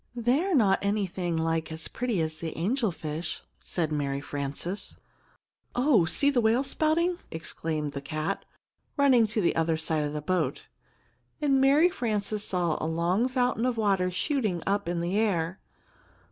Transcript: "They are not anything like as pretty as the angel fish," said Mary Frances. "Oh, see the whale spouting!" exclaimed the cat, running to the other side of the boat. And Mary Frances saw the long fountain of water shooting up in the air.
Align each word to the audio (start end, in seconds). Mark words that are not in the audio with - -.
"They 0.15 0.41
are 0.43 0.55
not 0.55 0.79
anything 0.81 1.37
like 1.37 1.71
as 1.71 1.87
pretty 1.87 2.21
as 2.21 2.39
the 2.39 2.57
angel 2.57 2.91
fish," 2.91 3.43
said 3.61 3.91
Mary 3.91 4.19
Frances. 4.19 4.95
"Oh, 5.75 6.05
see 6.05 6.31
the 6.31 6.41
whale 6.41 6.63
spouting!" 6.63 7.19
exclaimed 7.29 7.91
the 7.91 8.01
cat, 8.01 8.43
running 8.97 9.27
to 9.27 9.41
the 9.41 9.55
other 9.55 9.77
side 9.77 10.03
of 10.03 10.13
the 10.13 10.19
boat. 10.23 10.65
And 11.39 11.61
Mary 11.61 11.91
Frances 11.91 12.43
saw 12.43 12.77
the 12.79 12.85
long 12.85 13.27
fountain 13.27 13.67
of 13.67 13.77
water 13.77 14.09
shooting 14.09 14.63
up 14.65 14.89
in 14.89 15.01
the 15.01 15.19
air. 15.19 15.59